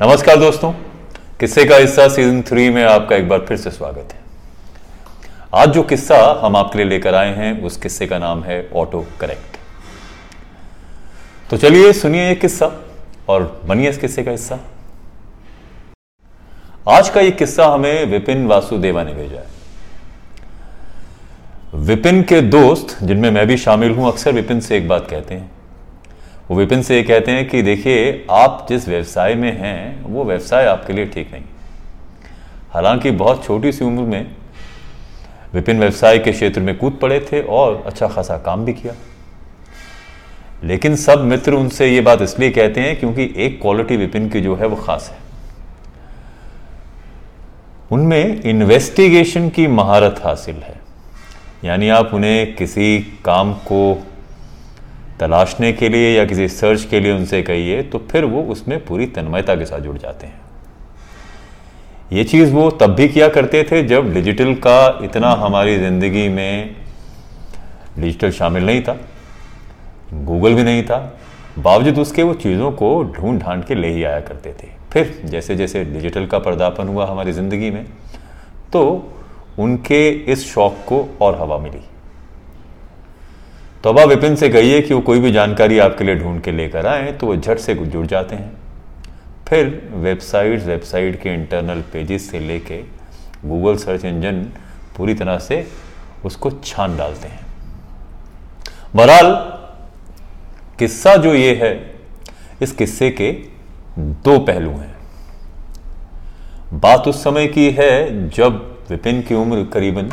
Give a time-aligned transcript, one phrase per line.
[0.00, 0.70] नमस्कार दोस्तों,
[1.40, 4.20] किस्से का हिस्सा सीज़न थ्री में आपका एक बार फिर से स्वागत है।
[5.54, 9.04] आज जो किस्सा हम आपके लिए लेकर आए हैं, उस किस्से का नाम है ऑटो
[9.20, 9.58] करेक्ट
[11.50, 12.70] तो चलिए सुनिए ये किस्सा
[13.28, 14.58] और बनिए इस किस्से का हिस्सा।
[16.88, 19.46] आज का ये किस्सा हमें विपिन वासुदेवा ने भेजा है।
[21.76, 25.50] विपिन के दोस्त, जिनमें मैं भी शामिल हूँ, अक्सर विपिन से एक बात कहते हैं।
[26.50, 30.66] वो विपिन से ये कहते हैं कि देखिए, आप जिस व्यवसाय में हैं, वो व्यवसाय
[30.66, 31.42] आपके लिए ठीक नहीं।
[32.70, 34.26] हालाँकि बहुत छोटी सी उम्र में
[35.54, 38.94] विपिन व्यवसाय के क्षेत्र में कूद पड़े थे और अच्छा खासा काम भी किया।
[40.64, 44.54] लेकिन सब मित्र उनसे ये बात इसलिए कहते हैं क्योंकि एक क्वालिटी विपिन की जो
[44.56, 45.18] है, वो खास है।
[47.92, 50.80] उनमें इन्वेस्टिगेशन की महारत हासिल है।
[51.64, 54.06] यानी आप उन्हें किसी काम को
[55.20, 59.06] तलाशने के लिए या किसी सर्च के लिए उनसे कहिए तो फिर वो उसमें पूरी
[59.08, 60.40] तन्मयता के साथ जुड़ जाते हैं।
[62.12, 66.76] ये चीज़ वो तब भी किया करते थे जब डिजिटल का इतना हमारी ज़िंदगी में
[67.98, 68.96] डिजिटल शामिल नहीं था
[70.14, 70.98] गूगल भी नहीं था,
[71.58, 75.56] बावजूद उसके वो चीज़ों को ढूंढ ढांड के ले ही आया करते थे। फिर जैसे
[75.56, 77.84] जैसे डिजिटल का पर्दापन हुआ हमारी ज़िंदगी में
[78.72, 78.82] तो
[79.58, 81.82] उनके इस शौक को और हवा मिली।
[83.84, 86.86] तो अब विपिन से कहिए कि वो कोई भी जानकारी आपके लिए ढूंढ के लेकर
[86.86, 88.52] आए तो वो झट से जुड़ जाते हैं।
[89.48, 92.82] फिर वेबसाइट वेबसाइट के इंटरनल पेजेस से लेके
[93.44, 94.42] गूगल सर्च इंजन
[94.96, 95.66] पूरी तरह से
[96.24, 97.46] उसको छान डालते हैं।
[98.94, 99.32] बहरहाल,
[100.78, 101.74] किस्सा जो ये है,
[102.62, 103.32] इस किस्से के
[103.98, 104.94] दो पहलू हैं।
[106.72, 110.12] बात उस समय की है जब विपिन की उम्र करीबन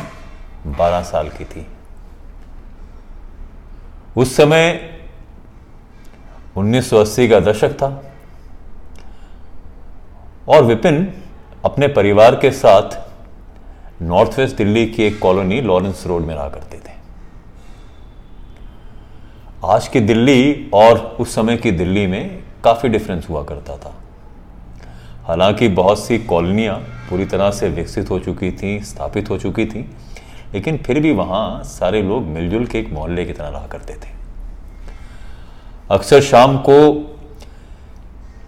[0.68, 1.66] 12 साल की थी।
[4.18, 4.90] उस समय
[6.56, 8.12] 1980 का दशक था
[10.48, 11.12] और विपिन
[11.64, 13.08] अपने परिवार के साथ
[14.02, 16.92] नॉर्थ वेस्ट दिल्ली की एक कॉलोनी लॉरेंस रोड में रहा करते थे।
[19.64, 23.94] आज की दिल्ली और उस समय की दिल्ली में काफ़ी डिफरेंस हुआ करता था।
[25.24, 26.76] हालाँकि बहुत सी कॉलोनियाँ
[27.10, 29.90] पूरी तरह से विकसित हो चुकी थी, स्थापित हो चुकी थी
[30.54, 34.16] लेकिन फिर भी वहाँ सारे लोग मिलजुल के एक मोहल्ले की तरह रहा करते थे।
[35.90, 37.14] अक्सर शाम को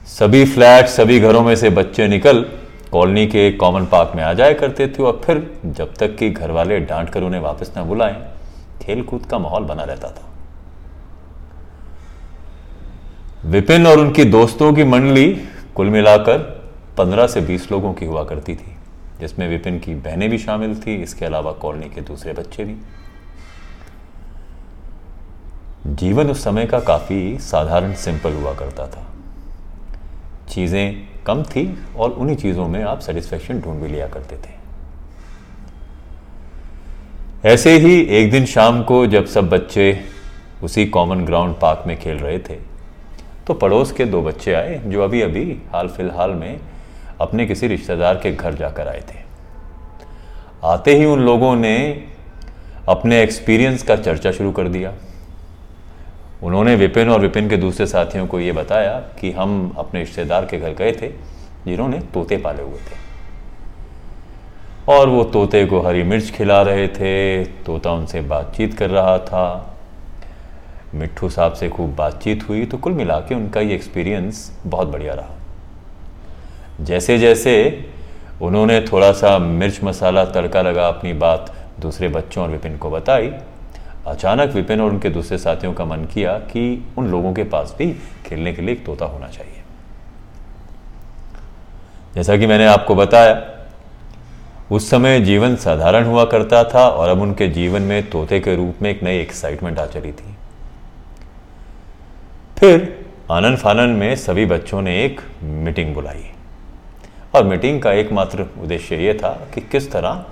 [0.09, 2.45] सभी फ्लैट, सभी घरों में से बच्चे निकल
[2.93, 6.51] कॉलोनी के कॉमन पार्क में आ जाया करते थे और फिर जब तक कि घर
[6.51, 8.17] वाले डांट कर उन्हें वापस न बुलाएँ
[8.83, 10.29] खेल कूद का माहौल बना रहता था।
[13.45, 15.31] विपिन और उनकी दोस्तों की मंडली
[15.75, 16.39] कुल मिलाकर
[16.99, 18.77] पंद्रह से बीस लोगों की हुआ करती थी।
[19.21, 22.77] जिसमें विपिन की बहनें भी शामिल थी, इसके अलावा कॉलोनी के दूसरे बच्चे भी।
[25.87, 29.07] जीवन उस समय का काफ़ी साधारण सिंपल हुआ करता था।
[30.51, 31.67] चीज़ें कम थी
[31.97, 34.59] और उन्हीं चीज़ों में आप सेटिस्फेक्शन ढूंढ भी लिया करते थे।
[37.45, 39.85] ऐसे ही एक दिन शाम को जब सब बच्चे
[40.63, 42.55] उसी कॉमन ग्राउंड पार्क में खेल रहे थे
[43.47, 46.61] तो पड़ोस के दो बच्चे आए, जो अभी अभी हाल फ़िलहाल में
[47.21, 49.19] अपने किसी रिश्तेदार के घर जाकर आए थे।
[50.65, 52.05] आते ही उन लोगों ने
[52.89, 54.93] अपने एक्सपीरियंस का चर्चा शुरू कर दिया।
[56.43, 60.59] उन्होंने विपिन और विपिन के दूसरे साथियों को ये बताया कि हम अपने रिश्तेदार के
[60.59, 61.09] घर गए थे,
[61.67, 62.99] जिन्होंने तोते पाले हुए थे।
[64.89, 69.77] और वो तोते को हरी मिर्च खिला रहे थे, तोता उनसे बातचीत कर रहा था।
[70.95, 75.15] मिट्ठू साहब से खूब बातचीत हुई तो कुल मिला के उनका ये एक्सपीरियंस बहुत बढ़िया
[75.15, 75.40] रहा।
[76.81, 77.85] जैसे जैसे
[78.43, 83.33] उन्होंने थोड़ा सा मिर्च मसाला तड़का लगा अपनी बात दूसरे बच्चों और विपिन को बताई,
[84.07, 87.93] अचानक विपिन और उनके दूसरे साथियों का मन किया कि उन लोगों के पास भी
[88.27, 89.63] खेलने के लिए एक तोता होना चाहिए।
[92.15, 93.57] जैसा कि मैंने आपको बताया,
[94.73, 98.83] उस समय जीवन साधारण हुआ करता था और अब उनके जीवन में तोते के रूप
[98.83, 100.37] में एक नई एक्साइटमेंट आ चली थी।
[102.59, 106.25] फिर आनंद फानन में सभी बच्चों ने एक मीटिंग बुलाई।
[107.35, 110.25] और मीटिंग का एकमात्र उद्देश्य यह था कि किस तरह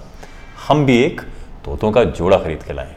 [0.69, 1.21] हम भी एक
[1.65, 2.95] तोतों का जोड़ा खरीद के लाएँ।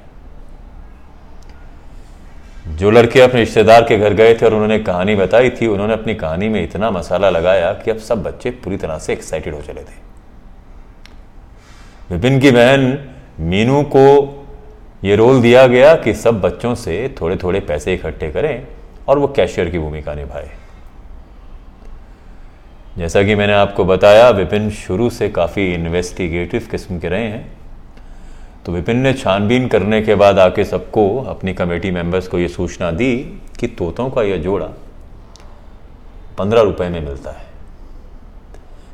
[2.67, 6.15] जो लड़के अपने रिश्तेदार के घर गए थे और उन्होंने कहानी बताई थी, उन्होंने अपनी
[6.15, 9.81] कहानी में इतना मसाला लगाया कि अब सब बच्चे पूरी तरह से एक्साइटेड हो चले
[9.81, 9.99] थे।
[12.11, 13.09] विपिन की बहन
[13.39, 14.37] मीनू को
[15.03, 18.67] यह रोल दिया गया कि सब बच्चों से थोड़े थोड़े पैसे इकट्ठे करें
[19.07, 20.49] और वो कैशियर की भूमिका निभाए।
[22.97, 27.51] जैसा कि मैंने आपको बताया, विपिन शुरू से काफ़ी इन्वेस्टिगेटिव किस्म के रहे हैं।
[28.65, 32.91] तो विपिन ने छानबीन करने के बाद आके सबको, अपनी कमेटी मेंबर्स को ये सूचना
[32.91, 33.15] दी
[33.59, 34.65] कि तोतों का यह जोड़ा
[36.37, 37.45] पंद्रह रुपए में मिलता है।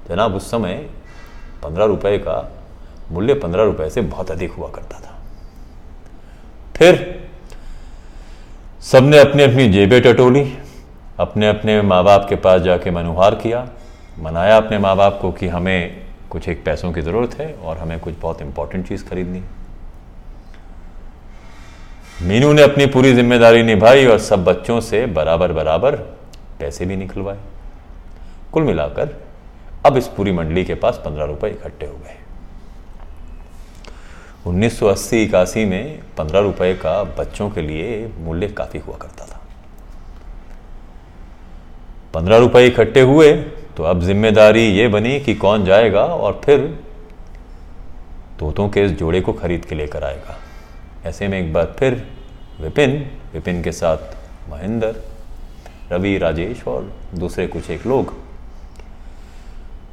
[0.09, 0.73] जनाब, उस समय
[1.63, 2.51] पंद्रह रुपए का
[3.11, 5.15] मूल्य पंद्रह रुपए से बहुत अधिक हुआ करता था।
[6.75, 7.29] फिर
[8.81, 10.53] सबने अपनी अपनी जेबें टटोली,
[11.19, 13.67] अपने अपने माँ बाप के पास जाके मनुहार किया।
[14.19, 17.99] मनाया अपने माँ बाप को कि हमें कुछ एक पैसों की ज़रूरत है और हमें
[17.99, 19.43] कुछ बहुत इंपॉर्टेंट चीज़ खरीदनी
[22.21, 25.95] मीनू ने अपनी पूरी ज़िम्मेदारी निभाई और सब बच्चों से बराबर बराबर
[26.59, 27.37] पैसे भी निकलवाए।
[28.53, 29.15] कुल मिलाकर
[29.85, 32.15] अब इस पूरी मंडली के पास पंद्रह रुपए इकट्ठे हो गए।
[34.47, 39.41] 1980 इक्यासी में पंद्रह रुपए का बच्चों के लिए मूल्य काफ़ी हुआ करता था।
[42.13, 43.31] पंद्रह रुपए इकट्ठे हुए
[43.77, 46.61] तो अब ज़िम्मेदारी ये बनी कि कौन जाएगा और फिर
[48.39, 50.37] तोतों के इस जोड़े को खरीद के लेकर आएगा।
[51.05, 52.05] ऐसे में एक बार फिर
[52.61, 52.97] विपिन
[53.33, 54.93] विपिन के साथ महेंद्र,
[55.91, 58.13] रवि, राजेश और दूसरे कुछ एक लोग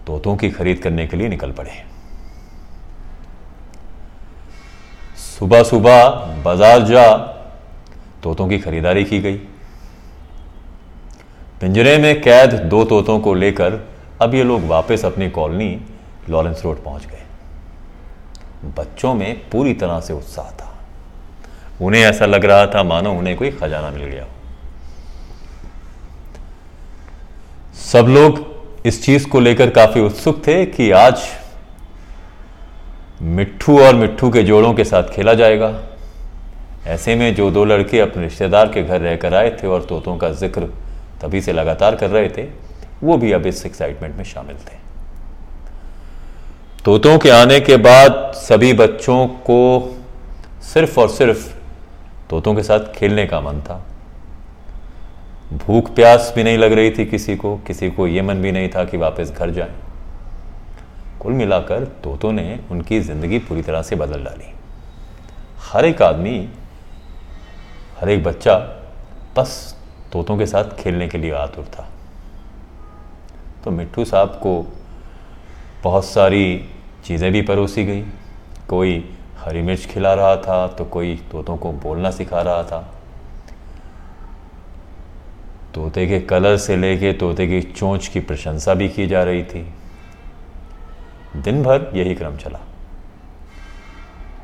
[0.07, 1.71] तोतों की खरीद करने के लिए निकल पड़े
[5.19, 6.09] सुबह सुबह
[6.45, 7.07] बाज़ार जा
[8.23, 9.41] तोतों की खरीदारी की गई।
[11.61, 13.81] पिंजरे में कैद दो तोतों को लेकर
[14.23, 15.79] अब ये लोग वापस अपनी कॉलोनी
[16.31, 17.23] लॉरेंस रोड पहुँच गए।
[18.79, 20.71] बच्चों में पूरी तरह से उत्साह था।
[21.83, 24.27] उन्हें ऐसा लग रहा था मानो उन्हें कोई खजाना मिल गया
[27.83, 28.45] सब लोग
[28.87, 31.23] इस चीज़ को लेकर काफ़ी उत्सुक थे कि आज
[33.23, 35.75] मिट्ठू और मिट्ठू के जोड़ों के साथ खेला जाएगा।
[36.87, 40.31] ऐसे में जो दो लड़के अपने रिश्तेदार के घर रहकर आए थे और तोतों का
[40.33, 40.69] ज़िक्र
[41.25, 42.43] तभी से लगातार कर रहे थे,
[43.03, 44.83] वो भी अब इस एक्साइटमेंट में शामिल थे।
[46.85, 49.61] तोतों के आने के बाद सभी बच्चों को
[50.63, 51.53] सिर्फ़ और सिर्फ़
[52.31, 53.85] तोतों के साथ खेलने का मन था।
[55.53, 58.69] भूख प्यास भी नहीं लग रही थी किसी को किसी को ये मन भी नहीं
[58.69, 59.75] था कि वापस घर जाए।
[61.21, 64.53] कुल मिलाकर तोतों ने उनकी ज़िंदगी पूरी तरह से बदल डाली।
[65.73, 66.49] हर एक आदमी,
[68.01, 68.57] हर एक बच्चा
[69.37, 69.77] बस
[70.15, 71.89] तोतों के साथ खेलने के लिए आतुर था।
[73.65, 74.55] तो मिट्टू साहब को
[75.85, 76.71] बहुत सारी
[77.05, 78.05] चीज़ें भी परोसी गई।
[78.69, 78.93] कोई
[79.39, 82.81] हरी मिर्च खिला रहा था तो कोई तोतों को बोलना सिखा रहा था।
[85.75, 89.67] तोते के कलर से लेके तोते की चोंच की प्रशंसा भी की जा रही थी।
[91.37, 92.61] दिन भर यही क्रम चला।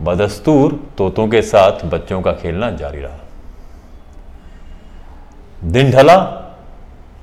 [0.03, 3.19] बदस्तूर तोतों के साथ बच्चों का खेलना जारी रहा।
[5.63, 6.17] दिन ढला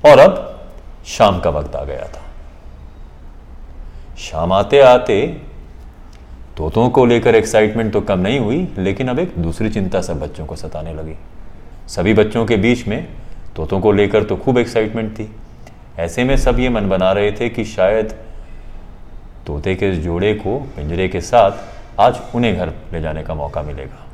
[0.06, 0.44] और अब
[1.06, 2.24] शाम का वक्त आ गया था।
[4.18, 5.26] शाम आते आते
[6.58, 10.46] तोतों को लेकर एक्साइटमेंट तो कम नहीं हुई, लेकिन अब एक दूसरी चिंता सब बच्चों
[10.46, 11.16] को सताने लगी।
[11.88, 13.08] सभी बच्चों के बीच में
[13.56, 15.30] तोतों को लेकर तो खूब एक्साइटमेंट थी।
[16.00, 18.16] ऐसे में सब ये मन बना रहे थे कि शायद
[19.48, 24.07] तोते के जोड़े को पिंजरे के साथ आज उन्हें घर ले जाने का मौका मिलेगा।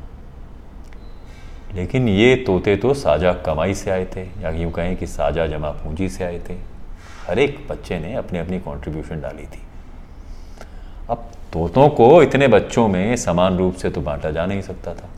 [1.76, 5.70] लेकिन ये तोते तो साझा कमाई से आए थे, या यूँ कहें कि साझा जमा
[5.70, 6.54] पूंजी से आए थे।
[7.28, 9.62] हर एक बच्चे ने अपनी अपनी कंट्रीब्यूशन डाली थी।
[11.10, 15.10] अब तोतों को इतने बच्चों में समान रूप से तो बांटा जा नहीं सकता था।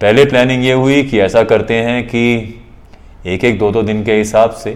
[0.00, 2.64] पहले प्लानिंग ये हुई कि ऐसा करते हैं कि
[3.26, 4.70] एक एक दो दो दिन के हिसाब से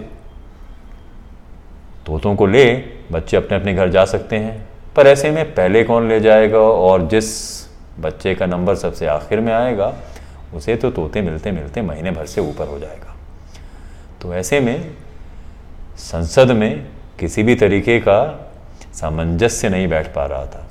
[2.05, 2.65] तोतों को ले,
[3.11, 7.07] बच्चे अपने अपने घर जा सकते हैं। पर ऐसे में पहले कौन ले जाएगा और
[7.07, 7.66] जिस
[7.99, 9.93] बच्चे का नंबर सबसे आखिर में आएगा,
[10.53, 13.15] उसे तो तोते मिलते मिलते महीने भर से ऊपर हो जाएगा।
[14.21, 14.95] तो ऐसे में
[15.97, 16.87] संसद में
[17.19, 18.49] किसी भी तरीके का
[18.93, 20.67] सामंजस्य नहीं बैठ पा रहा था।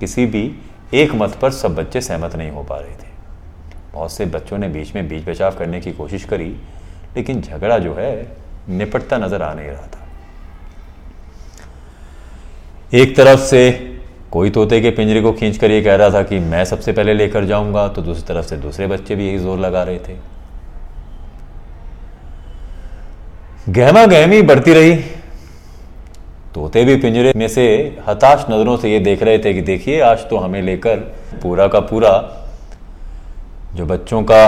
[0.00, 0.60] किसी भी
[0.94, 3.08] एक मत पर सब बच्चे सहमत नहीं हो पा रहे थे।
[3.92, 6.56] बहुत से बच्चों ने बीच में बीच बचाव करने की कोशिश करी,
[7.16, 8.36] लेकिन झगड़ा जो है,
[8.68, 10.06] निपटता नज़र आ नहीं रहा था।
[12.92, 13.97] एक तरफ़ से
[14.32, 17.44] कोई तोते के पिंजरे को खींचकर ये कह रहा था कि मैं सबसे पहले लेकर
[17.44, 20.16] जाऊँगा तो दूसरी तरफ़ से दूसरे बच्चे भी यही ज़ोर लगा रहे थे।
[23.68, 24.94] गहमा गहमी बढ़ती रही।
[26.54, 27.66] तोते भी पिंजरे में से
[28.08, 30.96] हताश नज़रों से ये देख रहे थे कि देखिए, आज तो हमें लेकर
[31.42, 32.12] पूरा का पूरा
[33.74, 34.44] जो बच्चों का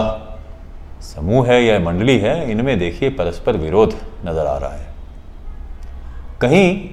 [1.05, 3.95] समूह है या मंडली है, इनमें देखिए परस्पर विरोध
[4.27, 4.89] नज़र आ रहा है।
[6.41, 6.89] कहीं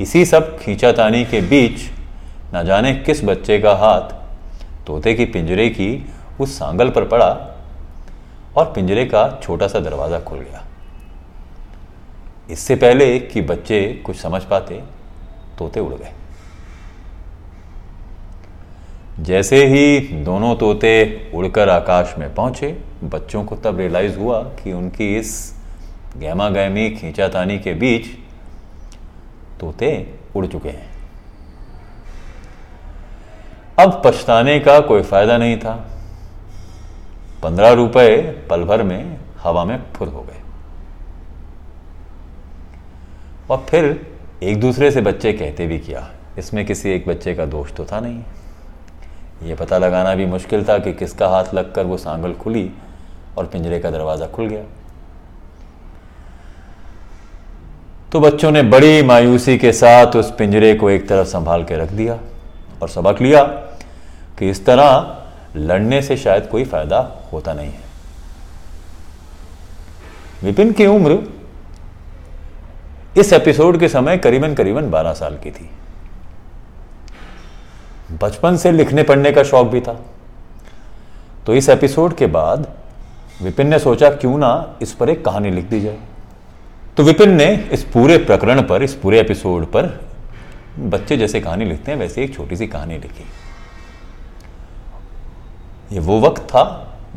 [0.00, 1.90] इसी सब खींचातानी के बीच
[2.54, 4.10] न जाने किस बच्चे का हाथ
[4.86, 5.90] तोते की पिंजरे की
[6.40, 7.30] उस सांगल पर पड़ा
[8.56, 10.64] और पिंजरे का छोटा सा दरवाज़ा खुल गया।
[12.50, 14.82] इससे पहले कि बच्चे कुछ समझ पाते,
[15.58, 16.12] तोते उड़ गए।
[19.20, 22.72] जैसे ही दोनों तोते उड़कर आकाश में पहुँचे,
[23.04, 25.54] बच्चों को तब रियलाइज़ हुआ कि उनकी इस
[26.16, 28.06] गहमा गहमी खींचातानी के बीच
[29.60, 29.92] तोते
[30.36, 30.91] उड़ चुके हैं।
[33.82, 35.74] अब पछताने का कोई फ़ायदा नहीं था।
[37.42, 38.16] पंद्रह रुपए
[38.50, 40.40] पल भर में हवा में फुर हो गए।
[43.50, 43.84] और फिर
[44.42, 46.08] एक दूसरे से बच्चे कहते भी किया,
[46.38, 48.22] इसमें किसी एक बच्चे का दोष तो था नहीं।
[49.42, 52.70] ये पता लगाना भी मुश्किल था कि किसका हाथ लगकर वो सांगल खुली
[53.38, 54.62] और पिंजरे का दरवाज़ा खुल गया।
[58.12, 61.90] तो बच्चों ने बड़ी मायूसी के साथ उस पिंजरे को एक तरफ़ संभाल के रख
[61.92, 62.18] दिया
[62.82, 63.42] और सबक लिया
[64.38, 65.18] कि इस तरह
[65.56, 66.98] लड़ने से शायद कोई फ़ायदा
[67.32, 67.80] होता नहीं है।
[70.44, 71.18] विपिन की उम्र
[73.18, 75.70] इस एपिसोड के समय करीबन करीबन 12 साल की थी।
[78.22, 80.00] बचपन से लिखने पढ़ने का शौक भी था।
[81.46, 82.72] तो इस एपिसोड के बाद
[83.42, 85.98] विपिन ने सोचा, क्यों ना इस पर एक कहानी लिख दी जाए।
[86.96, 90.00] तो विपिन ने इस पूरे प्रकरण पर, इस पूरे एपिसोड पर
[90.78, 93.24] बच्चे जैसे कहानी लिखते हैं, वैसे एक छोटी सी कहानी लिखी।
[95.92, 96.62] ये वो वक्त था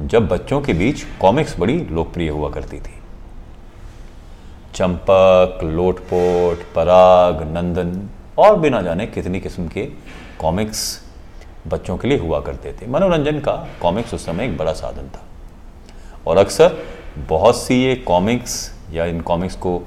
[0.01, 2.93] जब बच्चों के बीच कॉमिक्स बड़ी लोकप्रिय हुआ करती थी।
[4.75, 9.85] चंपक, लोटपोट, पराग, नंदन, और बिना जाने कितनी किस्म के
[10.39, 10.81] कॉमिक्स
[11.67, 15.23] बच्चों के लिए हुआ करते थे। मनोरंजन का कॉमिक्स उस समय एक बड़ा साधन था।
[16.27, 16.77] और अक्सर
[17.29, 19.77] बहुत सी ये कॉमिक्स या इन कॉमिक्स को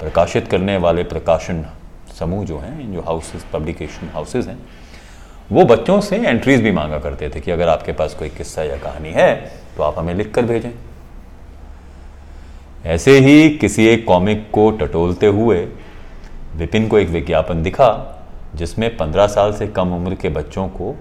[0.00, 1.64] प्रकाशित करने वाले प्रकाशन
[2.18, 4.58] समूह जो हैं, जो हाउसेस पब्लिकेशन हाउसेस हैं
[5.50, 8.76] वो बच्चों से एंट्रीज भी मांगा करते थे कि अगर आपके पास कोई किस्सा या
[8.76, 9.34] कहानी है
[9.76, 10.70] तो आप हमें लिख कर भेजें।
[12.84, 15.58] ऐसे ही किसी एक कॉमिक को टटोलते हुए
[16.56, 17.90] विपिन को एक विज्ञापन दिखा,
[18.54, 20.94] जिसमें पंद्रह साल से कम उम्र के बच्चों को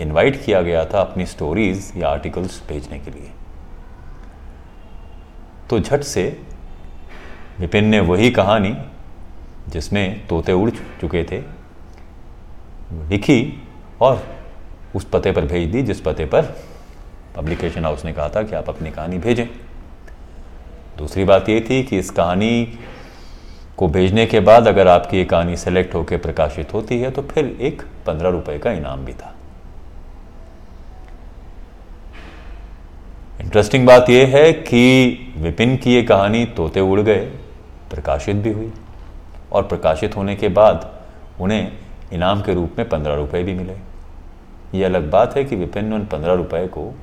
[0.00, 3.30] इनवाइट किया गया था अपनी स्टोरीज या आर्टिकल्स भेजने के लिए।
[5.70, 6.24] तो झट से
[7.60, 8.76] विपिन ने वही कहानी,
[9.68, 11.42] जिसमें तोते उड़ चुके थे,
[13.08, 13.61] लिखी
[14.02, 14.22] और
[14.96, 16.54] उस पते पर भेज दी, जिस पते पर
[17.36, 19.46] पब्लिकेशन हाउस ने कहा था कि आप अपनी कहानी भेजें।
[20.98, 22.78] दूसरी बात ये थी कि इस कहानी
[23.76, 27.46] को भेजने के बाद अगर आपकी ये कहानी सेलेक्ट होकर प्रकाशित होती है तो फिर
[27.60, 29.34] एक पंद्रह रुपए का इनाम भी था।
[33.40, 37.24] इंटरेस्टिंग बात यह है कि विपिन की ये कहानी तोते उड़ गए,
[37.90, 38.72] प्रकाशित भी हुई
[39.52, 40.90] और प्रकाशित होने के बाद
[41.40, 41.72] उन्हें
[42.12, 43.76] इनाम के रूप में पंद्रह रुपए भी मिले।
[44.74, 46.94] ये अलग बात है कि विपिन ने उन पंद्रह रुपए को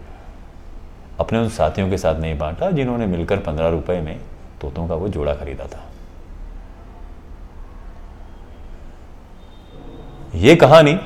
[1.20, 4.20] अपने उन साथियों के साथ नहीं बांटा, जिन्होंने मिलकर पंद्रह रुपए में
[4.62, 5.86] तोतों का वो जोड़ा खरीदा था।
[10.36, 11.00] ये कहानी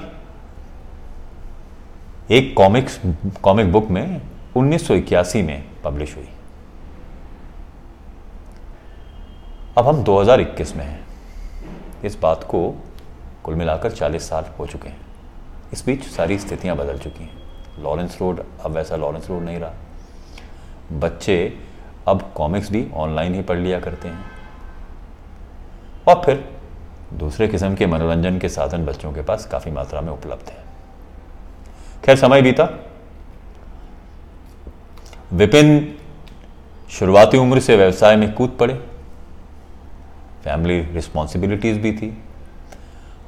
[2.31, 3.01] एक कॉमिक्स,
[3.43, 4.21] कॉमिक बुक में
[4.55, 6.29] 1981 में पब्लिश हुई।
[9.77, 11.07] अब हम 2021 में हैं।
[12.05, 12.83] इस बात को
[13.43, 15.02] कुल मिलाकर 40 साल हो चुके हैं।
[15.73, 17.43] इस बीच सारी स्थितियाँ बदल चुकी हैं।
[17.79, 19.73] लॉरेंस रोड अब वैसा लॉरेंस रोड नहीं रहा।
[20.91, 21.57] बच्चे
[22.07, 24.25] अब कॉमिक्स भी ऑनलाइन ही पढ़ लिया करते हैं।
[26.07, 26.57] और फिर
[27.13, 30.63] दूसरे किस्म के मनोरंजन के साधन बच्चों के पास काफ़ी मात्रा में उपलब्ध है।
[32.05, 32.85] खैर, समय बीता।
[35.33, 35.97] विपिन
[36.89, 38.73] शुरुआती उम्र से व्यवसाय में कूद पड़े।
[40.43, 42.23] फैमिली रिस्पॉन्सिबिलिटीज़ भी थी।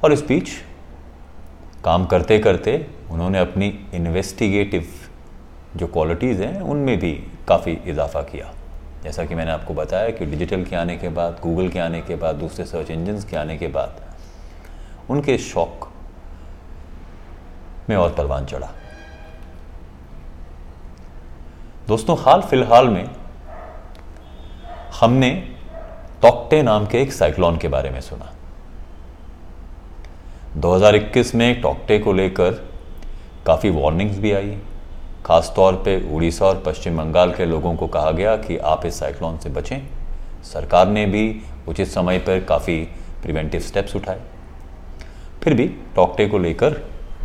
[0.04, 0.48] और इस बीच
[1.86, 2.72] काम करते करते
[3.10, 4.86] उन्होंने अपनी इन्वेस्टिगेटिव
[5.76, 7.12] जो क्वालिटीज़ हैं, उनमें भी
[7.48, 8.50] काफ़ी इजाफा किया।
[9.02, 12.14] जैसा कि मैंने आपको बताया कि डिजिटल के आने के बाद गूगल के आने के
[12.16, 14.00] बाद, दूसरे सर्च इंजन्स के आने के बाद
[15.10, 15.88] उनके शौक
[17.88, 18.72] में और परवान चढ़ा।
[21.88, 23.10] दोस्तों, हाल फ़िलहाल में
[25.00, 25.30] हमने
[26.22, 28.32] टॉक्टे नाम के एक साइक्लोन के बारे में सुना।
[30.56, 32.52] 2021 में टॉकटे को लेकर
[33.46, 34.56] काफ़ी वार्निंग्स भी आई।
[35.26, 38.98] खास तौर पे उड़ीसा और पश्चिम बंगाल के लोगों को कहा गया कि आप इस
[38.98, 39.78] साइक्लोन से बचें।
[40.44, 42.78] सरकार ने भी उचित समय पर काफ़ी
[43.22, 44.20] प्रिवेंटिव स्टेप्स उठाए।
[45.42, 46.80] फिर भी टॉकटे को लेकर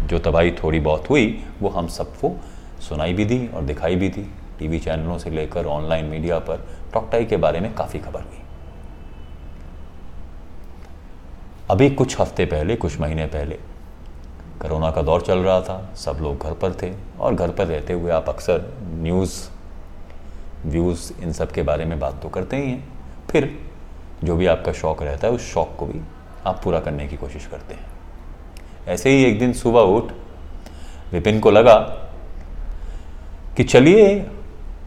[0.05, 2.35] जो तबाही थोड़ी बहुत हुई, वो हम सबको
[2.89, 4.27] सुनाई भी दी और दिखाई भी दी।
[4.59, 8.40] टीवी चैनलों से लेकर ऑनलाइन मीडिया पर टॉकटाई के बारे में काफ़ी खबर हुई।
[11.71, 13.55] अभी कुछ हफ़्ते पहले, कुछ महीने पहले,
[14.61, 17.93] कोरोना का दौर चल रहा था। सब लोग घर पर थे और घर पर रहते
[17.93, 19.35] हुए आप अक्सर न्यूज़,
[20.65, 22.83] व्यूज़ इन सब के बारे में बात तो करते ही हैं।
[23.29, 23.49] फिर
[24.23, 26.01] जो भी आपका शौक़ रहता है, उस शौक़ को भी
[26.45, 27.85] आप पूरा करने की कोशिश करते हैं।
[28.87, 30.11] ऐसे ही एक दिन सुबह उठ,
[31.13, 31.77] विपिन को लगा
[33.57, 34.13] कि चलिए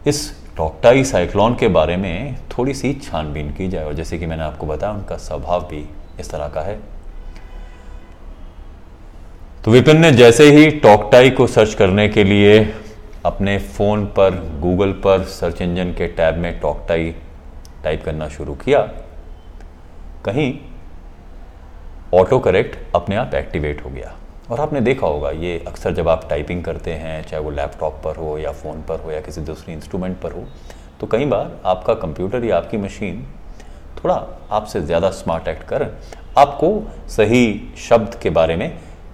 [0.07, 4.43] इस टॉक्टाई साइक्लोन के बारे में थोड़ी सी छानबीन की जाए। और जैसे कि मैंने
[4.43, 5.85] आपको बताया, उनका स्वभाव भी
[6.19, 6.79] इस तरह का है।
[9.65, 12.59] तो विपिन ने जैसे ही टॉकटाई को सर्च करने के लिए
[13.25, 17.15] अपने फ़ोन पर, गूगल पर सर्च इंजन के टैब में टॉकटाई
[17.83, 18.81] टाइप करना शुरू किया,
[20.25, 20.53] कहीं
[22.13, 24.15] ऑटो करेक्ट अपने आप एक्टिवेट हो गया।
[24.51, 28.15] और आपने देखा होगा, ये अक्सर जब आप टाइपिंग करते हैं, चाहे वो लैपटॉप पर
[28.15, 30.43] हो या फ़ोन पर हो या किसी दूसरे इंस्ट्रूमेंट पर हो
[30.99, 33.25] तो कई बार आपका कंप्यूटर या आपकी मशीन
[34.05, 34.15] थोड़ा
[34.51, 35.83] आपसे ज़्यादा स्मार्ट एक्ट कर,
[36.37, 36.67] आपको
[37.09, 38.69] सही शब्द के बारे में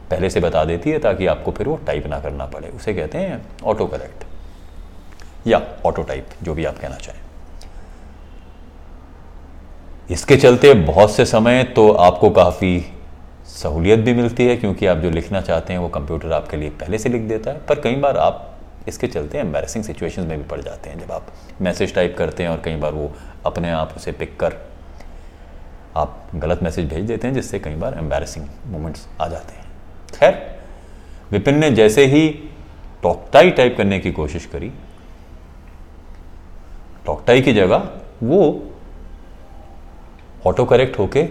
[0.10, 3.17] पहले से बता देती है ताकि आपको फिर वो टाइप ना करना पड़े। उसे कहते
[3.17, 7.19] हैं ऑटो करेक्ट या ऑटो टाइप जो भी आप कहना चाहें।
[10.10, 12.79] इसके चलते बहुत से समय तो आपको काफ़ी
[13.48, 16.98] सहूलियत भी मिलती है, क्योंकि आप जो लिखना चाहते हैं वो कंप्यूटर आपके लिए पहले
[16.98, 18.48] से लिख देता है। पर कई बार आप
[18.88, 21.27] इसके चलते एम्बेरसिंग सिचुएशंस में भी पड़ जाते हैं। जब आप
[21.62, 23.12] मैसेज टाइप करते हैं और कई बार वो
[23.45, 24.57] अपने आप उसे पिक कर
[25.98, 29.65] आप गलत मैसेज भेज देते हैं जिससे कई बार एम्बेरसिंग मोमेंट्स आ जाते हैं।
[30.13, 30.60] खैर,
[31.31, 32.27] विपिन ने जैसे ही
[33.03, 34.71] टॉकटाई टाइप करने की कोशिश करी,
[37.05, 37.89] टॉकटाई की जगह
[38.24, 38.41] वो
[40.48, 41.24] ऑटो करेक्ट होके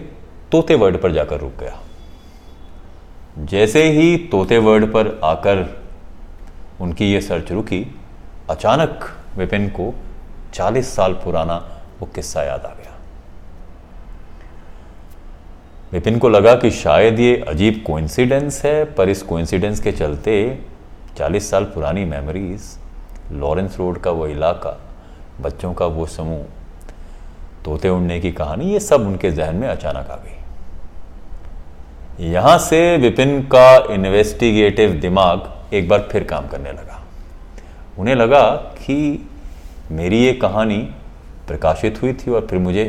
[0.51, 1.79] तोते वर्ड पर जाकर रुक गया।
[3.45, 5.65] जैसे ही तोते वर्ड पर आकर
[6.81, 7.85] उनकी ये सर्च रुकी,
[8.49, 9.05] अचानक
[9.37, 9.93] विपिन को
[10.53, 11.55] 40 साल पुराना
[11.99, 12.97] वो किस्सा याद आ गया।
[15.91, 20.59] विपिन को लगा कि शायद ये अजीब कोइंसिडेंस है, पर इस कोइंसिडेंस के चलते
[21.17, 22.61] 40 साल पुरानी मेमोरीज
[23.31, 24.77] लॉरेंस रोड का वो इलाका,
[25.41, 26.43] बच्चों का वो समूह,
[27.65, 30.37] तोते उड़ने की कहानी, ये सब उनके जहन में अचानक आ गई।
[32.31, 37.03] यहाँ से विपिन का इन्वेस्टिगेटिव दिमाग एक बार फिर काम करने लगा।
[37.99, 39.27] उन्हें लगा कि
[39.91, 40.77] मेरी ये कहानी
[41.47, 42.85] प्रकाशित हुई थी और फिर मुझे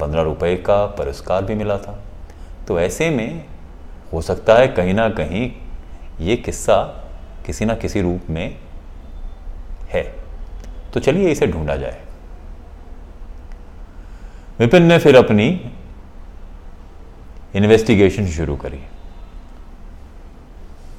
[0.00, 2.03] पंद्रह रुपए का पुरस्कार भी मिला था।
[2.68, 3.44] तो ऐसे में
[4.12, 5.52] हो सकता है कहीं ना कहीं
[6.20, 6.82] ये किस्सा
[7.46, 8.56] किसी ना किसी रूप में
[9.88, 10.14] है।
[10.94, 12.00] तो चलिए इसे ढूंढा जाए।
[14.58, 15.72] विपिन ने फिर अपनी
[17.56, 18.80] इन्वेस्टिगेशन शुरू करी।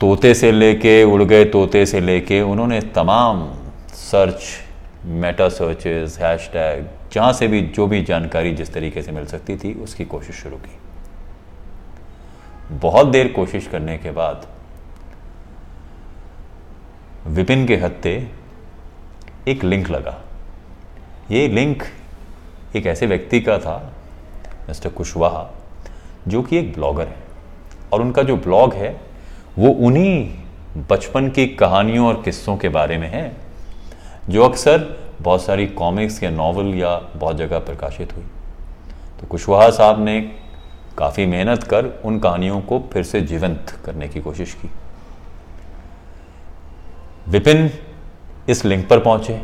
[0.01, 3.53] तोते से लेके, उड़ गए तोते से लेके उन्होंने तमाम
[3.93, 4.43] सर्च
[5.05, 9.73] मेटा सर्चेस हैशटैग जहाँ से भी, जो भी जानकारी जिस तरीके से मिल सकती थी,
[9.73, 10.77] उसकी कोशिश शुरू की।
[12.71, 14.47] बहुत देर कोशिश करने के बाद
[17.27, 18.31] विपिन के हत्ते
[19.47, 20.21] एक लिंक लगा।
[21.31, 21.83] ये लिंक
[22.75, 23.93] एक ऐसे व्यक्ति का था,
[24.67, 25.49] मिस्टर कुशवाहा,
[26.27, 27.17] जो कि एक ब्लॉगर है।
[27.93, 29.01] और उनका जो ब्लॉग है,
[29.59, 30.37] वो उन्हीं
[30.89, 33.37] बचपन की कहानियों और किस्सों के बारे में है,
[34.29, 38.23] जो अक्सर बहुत सारी कॉमिक्स या नावल या बहुत जगह प्रकाशित हुई।
[39.21, 40.44] तो कुशवाहा साहब ने
[40.97, 44.69] काफ़ी मेहनत कर उन कहानियों को फिर से जीवंत करने की कोशिश की।
[47.27, 47.69] विपिन
[48.49, 49.41] इस लिंक पर पहुँचे।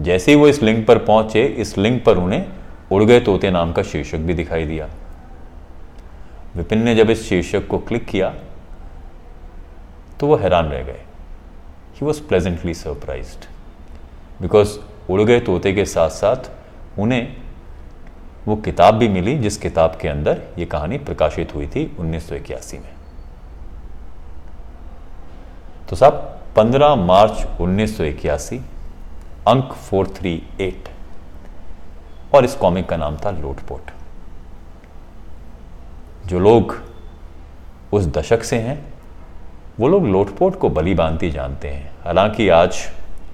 [0.00, 2.46] जैसे ही वो इस लिंक पर पहुँचे, इस लिंक पर उन्हें
[2.92, 4.88] उड़ गए तोते नाम का शीर्षक भी दिखाई दिया।
[6.56, 8.34] विपिन ने जब इस शीर्षक को क्लिक किया
[10.20, 11.00] तो वो हैरान रह गए।
[11.94, 13.34] He was pleasantly surprise
[14.42, 14.78] because
[15.10, 16.50] उड़ गए तोते के साथ साथ
[16.98, 17.41] उन्हें
[18.48, 22.34] वो किताब भी मिली जिस किताब के अंदर ये कहानी प्रकाशित हुई थी उन्नीस सौ
[22.34, 22.92] इक्यासी में।
[25.88, 28.58] तो साहब 15 मार्च उन्नीस सौ इक्यासी,
[29.48, 30.88] अंक 438
[32.34, 33.90] और इस कॉमिक का नाम था लोटपोट।
[36.26, 36.82] जो लोग
[37.92, 38.92] उस दशक से हैं,
[39.80, 42.76] वो लोग लोटपोट को बली बांधती जानते हैं। हालाँकि आज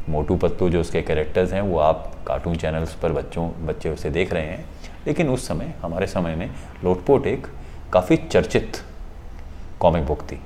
[0.09, 4.33] मोटू पत्तू जो उसके कैरेक्टर्स हैं, वो आप कार्टून चैनल्स पर बच्चों, बच्चे उसे देख
[4.33, 4.65] रहे हैं।
[5.09, 6.51] लेकिन उस समय, हमारे समय में
[6.85, 7.47] लोटपोट एक
[7.93, 8.77] काफ़ी चर्चित
[9.81, 10.41] कॉमिक बुक थी।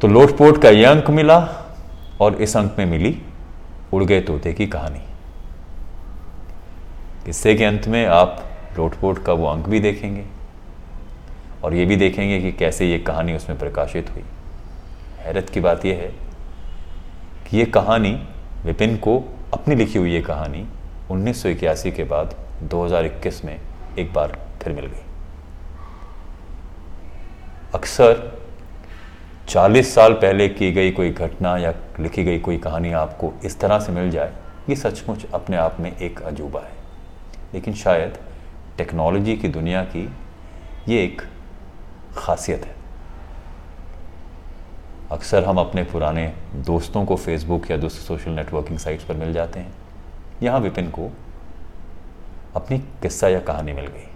[0.00, 1.38] तो लोटपोट का यह अंक मिला
[2.20, 3.22] और इस अंक में मिली
[3.92, 5.02] उड़ गए तोते की कहानी।
[7.24, 8.42] किस्से के अंत में आप
[8.78, 10.24] लोटपोट का वो अंक भी देखेंगे
[11.64, 14.24] और ये भी देखेंगे कि कैसे ये कहानी उसमें प्रकाशित हुई।
[15.18, 16.12] हैरत की बात यह है
[17.46, 18.20] कि ये कहानी
[18.64, 19.18] विपिन को
[19.54, 20.66] अपनी लिखी हुई ये कहानी
[21.12, 23.60] उन्नीस सौ इक्यासी के बाद 2021 में
[23.98, 25.02] एक बार फिर मिल गई।
[27.74, 28.40] अक्सर
[29.48, 33.78] 40 साल पहले की गई कोई घटना या लिखी गई कोई कहानी आपको इस तरह
[33.78, 34.32] से मिल जाए,
[34.68, 36.72] ये सचमुच अपने आप में एक अजूबा है।
[37.54, 38.18] लेकिन शायद
[38.78, 40.08] टेक्नोलॉजी की दुनिया की
[40.88, 41.22] ये एक
[42.16, 42.74] खासियत है।
[45.10, 49.60] अक्सर हम अपने पुराने दोस्तों को फेसबुक या दूसरे सोशल नेटवर्किंग साइट्स पर मिल जाते
[49.60, 49.81] हैं।
[50.42, 51.12] यहाँ विपिन को
[52.56, 54.08] अपनी किस्सा या कहानी मिल गई।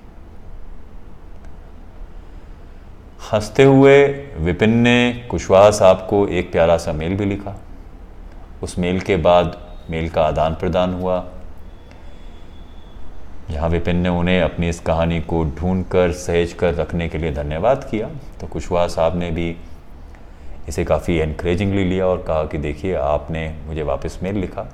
[3.32, 7.56] हँसते हुए विपिन ने कुशवाहा साहब को एक प्यारा सा मेल भी लिखा।
[8.62, 11.28] उस मेल के बाद मेल का आदान प्रदान हुआ।
[13.50, 17.32] जहाँ विपिन ने उन्हें अपनी इस कहानी को ढूंढ कर सहेज कर रखने के लिए
[17.32, 18.08] धन्यवाद किया।
[18.40, 19.56] तो कुशवाहा साहब ने भी
[20.68, 24.72] इसे काफ़ी इनक्रेजिंगली लिया और कहा कि देखिए, आपने मुझे वापस मेल लिखा।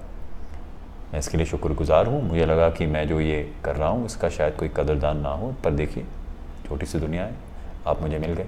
[1.12, 4.28] मैं इसके लिए शुक्रगुजार हूँ। मुझे लगा कि मैं जो ये कर रहा हूँ, इसका
[4.28, 6.04] शायद कोई कदरदान ना हो, पर देखिए,
[6.68, 7.34] छोटी सी दुनिया है।
[7.86, 8.46] आप मुझे मिल गए।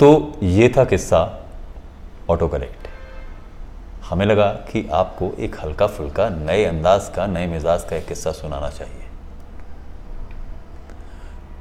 [0.00, 1.48] तो ये था किस्सा
[2.30, 2.88] ऑटो करेक्ट
[4.04, 8.32] हमें लगा कि आपको एक हल्का फुल्का नए अंदाज का, नए मिजाज का एक किस्सा
[8.32, 9.04] सुनाना चाहिए।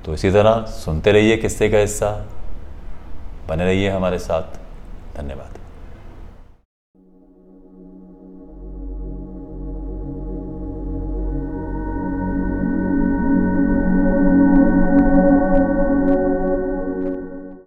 [0.06, 2.12] तो इसी तरह सुनते रहिए किस्से का हिस्सा।
[3.50, 4.58] बने रहिए हमारे साथ।
[5.18, 5.65] धन्यवाद।